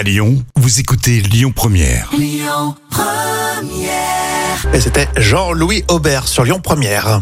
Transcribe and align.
À 0.00 0.02
Lyon, 0.02 0.42
vous 0.56 0.80
écoutez 0.80 1.20
Lyon 1.20 1.52
Première. 1.54 2.10
Et 4.72 4.80
c'était 4.80 5.06
Jean-Louis 5.18 5.84
Aubert 5.88 6.26
sur 6.26 6.44
Lyon 6.44 6.58
Première. 6.58 7.20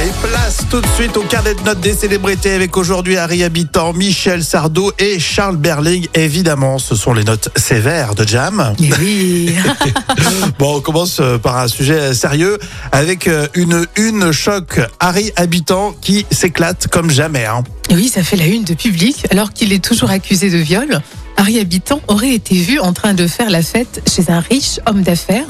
Et 0.00 0.10
place 0.28 0.64
tout 0.68 0.80
de 0.80 0.86
suite 0.96 1.16
au 1.16 1.22
carnet 1.22 1.54
de 1.54 1.60
notes 1.60 1.78
des 1.78 1.94
célébrités 1.94 2.54
avec 2.54 2.76
aujourd'hui 2.76 3.16
Harry 3.16 3.44
Habitant, 3.44 3.92
Michel 3.92 4.42
Sardou 4.42 4.90
et 4.98 5.20
Charles 5.20 5.58
Berling. 5.58 6.08
Évidemment, 6.14 6.80
ce 6.80 6.96
sont 6.96 7.14
les 7.14 7.22
notes 7.22 7.50
sévères 7.54 8.16
de 8.16 8.26
Jam. 8.26 8.74
Mais 8.80 8.90
oui. 8.98 9.54
Bon, 10.58 10.78
on 10.78 10.80
commence 10.80 11.20
euh, 11.20 11.38
par 11.38 11.56
un 11.56 11.68
sujet 11.68 12.14
sérieux 12.14 12.58
avec 12.90 13.28
euh, 13.28 13.46
une 13.54 13.86
une 13.94 14.32
choc 14.32 14.80
Harry 14.98 15.30
Habitant 15.36 15.94
qui 16.00 16.26
s'éclate 16.32 16.88
comme 16.88 17.10
jamais. 17.10 17.44
hein. 17.44 17.62
oui, 17.92 18.08
ça 18.08 18.24
fait 18.24 18.36
la 18.36 18.46
une 18.46 18.64
de 18.64 18.74
public. 18.74 19.24
Alors 19.30 19.52
qu'il 19.52 19.72
est 19.72 19.84
toujours 19.84 20.10
accusé 20.10 20.50
de 20.50 20.58
viol, 20.58 21.00
Harry 21.36 21.58
Habitant 21.58 22.00
aurait 22.08 22.34
été 22.34 22.54
vu 22.54 22.78
en 22.78 22.92
train 22.92 23.14
de 23.14 23.26
faire 23.26 23.50
la 23.50 23.62
fête 23.62 24.02
chez 24.08 24.30
un 24.30 24.40
riche 24.40 24.80
homme 24.86 25.02
d'affaires. 25.02 25.46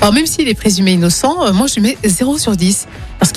Alors 0.00 0.12
même 0.12 0.26
s'il 0.26 0.48
est 0.48 0.54
présumé 0.54 0.92
innocent, 0.92 1.46
euh, 1.46 1.52
moi 1.52 1.66
je 1.66 1.80
mets 1.80 1.98
0 2.04 2.38
sur 2.38 2.56
10. 2.56 2.86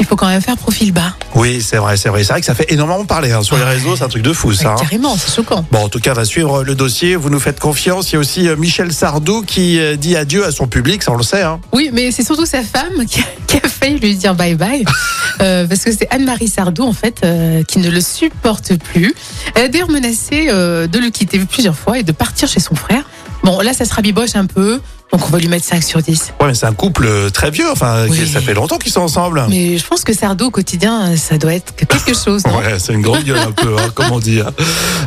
Qu'il 0.01 0.07
faut 0.07 0.15
quand 0.15 0.29
même 0.29 0.41
faire 0.41 0.57
profil 0.57 0.91
bas. 0.91 1.13
Oui, 1.35 1.61
c'est 1.61 1.77
vrai, 1.77 1.95
c'est 1.95 2.09
vrai. 2.09 2.23
C'est 2.23 2.33
vrai 2.33 2.39
que 2.39 2.47
ça 2.47 2.55
fait 2.55 2.73
énormément 2.73 3.05
parler 3.05 3.33
hein, 3.33 3.43
sur 3.43 3.55
les 3.55 3.63
réseaux, 3.63 3.95
c'est 3.95 4.03
un 4.03 4.07
truc 4.07 4.23
de 4.23 4.33
fou 4.33 4.51
ça. 4.51 4.63
Ouais, 4.63 4.71
hein. 4.71 4.75
carrément, 4.81 5.15
c'est 5.15 5.31
choquant. 5.31 5.63
Bon, 5.69 5.77
en 5.77 5.89
tout 5.89 5.99
cas, 5.99 6.13
on 6.13 6.15
va 6.15 6.25
suivre 6.25 6.63
le 6.63 6.73
dossier. 6.73 7.15
Vous 7.15 7.29
nous 7.29 7.39
faites 7.39 7.59
confiance. 7.59 8.09
Il 8.09 8.13
y 8.13 8.15
a 8.15 8.19
aussi 8.19 8.47
euh, 8.47 8.55
Michel 8.55 8.93
Sardou 8.93 9.43
qui 9.43 9.79
euh, 9.79 9.97
dit 9.97 10.15
adieu 10.15 10.43
à 10.43 10.51
son 10.51 10.65
public, 10.65 11.03
ça 11.03 11.11
on 11.11 11.17
le 11.17 11.23
sait. 11.23 11.43
Hein. 11.43 11.59
Oui, 11.71 11.91
mais 11.93 12.09
c'est 12.09 12.23
surtout 12.23 12.47
sa 12.47 12.63
femme 12.63 13.05
qui 13.07 13.19
a, 13.19 13.25
qui 13.45 13.57
a 13.57 13.69
failli 13.69 13.99
lui 13.99 14.15
dire 14.15 14.33
bye 14.33 14.55
bye. 14.55 14.83
Euh, 15.41 15.65
parce 15.67 15.83
que 15.83 15.91
c'est 15.91 16.07
Anne-Marie 16.11 16.47
Sardou, 16.47 16.83
en 16.83 16.93
fait, 16.93 17.21
euh, 17.23 17.63
qui 17.63 17.79
ne 17.79 17.89
le 17.89 18.01
supporte 18.01 18.75
plus. 18.77 19.13
Elle 19.55 19.65
a 19.65 19.67
d'ailleurs 19.69 19.89
menacé 19.89 20.47
euh, 20.49 20.87
de 20.87 20.99
le 20.99 21.09
quitter 21.09 21.39
plusieurs 21.39 21.75
fois 21.75 21.97
et 21.97 22.03
de 22.03 22.11
partir 22.11 22.47
chez 22.47 22.59
son 22.59 22.75
frère. 22.75 23.03
Bon, 23.43 23.59
là, 23.59 23.73
ça 23.73 23.85
se 23.85 23.93
rabiboche 23.93 24.35
un 24.35 24.45
peu. 24.45 24.79
Donc, 25.11 25.25
on 25.25 25.29
va 25.29 25.39
lui 25.39 25.47
mettre 25.47 25.65
5 25.65 25.83
sur 25.83 26.01
10. 26.01 26.33
Ouais, 26.39 26.47
mais 26.47 26.53
c'est 26.53 26.67
un 26.67 26.73
couple 26.73 27.05
euh, 27.05 27.29
très 27.29 27.51
vieux. 27.51 27.69
Enfin, 27.71 28.05
Oui. 28.09 28.27
ça 28.31 28.39
fait 28.39 28.53
longtemps 28.53 28.77
qu'ils 28.77 28.91
sont 28.91 29.01
ensemble. 29.01 29.43
Mais 29.49 29.77
je 29.77 29.85
pense 29.85 30.03
que 30.03 30.13
Sardou, 30.13 30.45
au 30.45 30.51
quotidien, 30.51 31.17
ça 31.17 31.37
doit 31.37 31.53
être 31.55 31.75
que 31.75 31.85
quelque 31.85 32.13
chose, 32.13 32.45
non? 32.45 32.57
Ouais, 32.59 32.77
c'est 32.79 32.93
une 32.93 33.01
grande 33.01 33.23
gueule 33.23 33.39
un 33.39 33.51
peu, 33.51 33.75
hein, 33.77 33.89
comment 33.93 34.19
dire. 34.19 34.51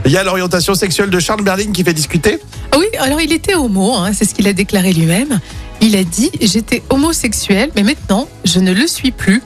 Il 0.04 0.10
y 0.12 0.16
a 0.16 0.24
l'orientation 0.24 0.74
sexuelle 0.74 1.10
de 1.10 1.20
Charles 1.20 1.42
Berling 1.42 1.72
qui 1.72 1.84
fait 1.84 1.94
discuter. 1.94 2.38
Ah 2.72 2.76
Oui, 2.78 2.86
alors 2.98 3.20
il 3.20 3.32
était 3.32 3.54
homo, 3.54 3.94
hein, 3.94 4.10
c'est 4.12 4.24
ce 4.24 4.34
qu'il 4.34 4.46
a 4.48 4.52
déclaré 4.52 4.92
lui-même. 4.92 5.40
Il 5.80 5.96
a 5.96 6.04
dit 6.04 6.30
J'étais 6.40 6.82
homosexuel, 6.90 7.70
mais 7.76 7.82
maintenant, 7.82 8.28
je 8.44 8.58
ne 8.60 8.72
le 8.72 8.86
suis 8.86 9.10
plus. 9.12 9.42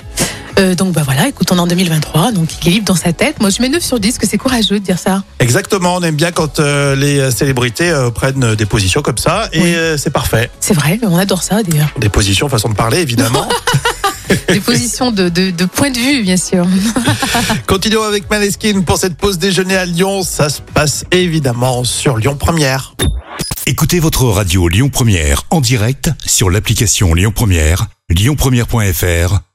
Euh, 0.58 0.74
donc, 0.74 0.92
bah 0.92 1.02
voilà, 1.04 1.28
écoute, 1.28 1.50
on 1.52 1.56
est 1.56 1.60
en 1.60 1.66
2023, 1.66 2.32
donc 2.32 2.48
il 2.62 2.68
est 2.68 2.70
libre 2.72 2.86
dans 2.86 2.96
sa 2.96 3.12
tête. 3.12 3.40
Moi, 3.40 3.50
je 3.50 3.62
mets 3.62 3.68
9 3.68 3.82
sur 3.82 4.00
10, 4.00 4.18
que 4.18 4.26
c'est 4.26 4.38
courageux 4.38 4.80
de 4.80 4.84
dire 4.84 4.98
ça. 4.98 5.22
Exactement, 5.38 5.94
on 5.96 6.02
aime 6.02 6.16
bien 6.16 6.32
quand 6.32 6.58
euh, 6.58 6.96
les 6.96 7.30
célébrités 7.30 7.90
euh, 7.90 8.10
prennent 8.10 8.42
euh, 8.42 8.56
des 8.56 8.66
positions 8.66 9.00
comme 9.02 9.18
ça 9.18 9.48
et 9.52 9.60
Oui. 9.60 9.74
euh, 9.74 9.96
c'est 9.96 10.10
parfait. 10.10 10.50
C'est 10.60 10.74
vrai, 10.74 10.98
on 11.02 11.16
adore 11.16 11.42
ça 11.42 11.62
d'ailleurs. 11.62 11.90
Des 11.98 12.08
positions, 12.08 12.48
façon 12.48 12.68
de 12.70 12.74
parler 12.74 12.98
évidemment. 12.98 13.48
Des 14.48 14.60
positions 14.60 15.10
de, 15.10 15.30
de, 15.30 15.50
de 15.50 15.64
point 15.64 15.90
de 15.90 15.96
vue, 15.98 16.22
bien 16.22 16.36
sûr. 16.36 16.66
Continuons 17.66 18.02
avec 18.02 18.28
Maneskin 18.28 18.82
pour 18.82 18.98
cette 18.98 19.16
pause 19.16 19.38
déjeuner 19.38 19.74
à 19.76 19.86
Lyon. 19.86 20.22
Ça 20.22 20.50
se 20.50 20.60
passe 20.60 21.04
évidemment 21.12 21.82
sur 21.84 22.18
Lyon 22.18 22.36
Première. 22.36 22.94
Écoutez 23.66 24.00
votre 24.00 24.24
radio 24.24 24.68
Lyon 24.68 24.90
Première 24.90 25.44
en 25.50 25.62
direct 25.62 26.10
sur 26.26 26.50
l'application 26.50 27.14
Lyon 27.14 27.32
Première, 27.34 27.86
lyonpremière.fr 28.10 29.40